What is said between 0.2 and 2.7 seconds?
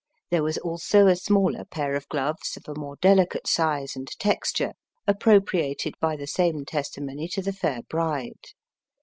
There was also a smaller pair of gloves, of